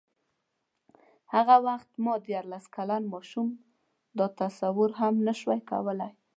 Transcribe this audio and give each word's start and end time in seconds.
هغه 1.33 1.55
وخت 1.67 1.89
ما 2.05 2.13
دیارلس 2.25 2.65
کلن 2.75 3.03
ماشوم 3.13 3.47
دا 4.17 4.25
تصور 4.41 4.89
هم 4.99 5.13
نه 5.27 5.33
شو 5.41 5.49
کولای. 5.71 6.13